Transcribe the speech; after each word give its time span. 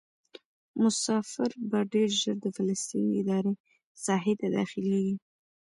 مسافر 0.83 1.51
به 1.69 1.79
ډېر 1.93 2.09
ژر 2.21 2.35
د 2.41 2.47
فلسطیني 2.57 3.11
ادارې 3.21 3.53
ساحې 4.05 4.33
ته 4.39 4.47
داخلیږي. 4.57 5.15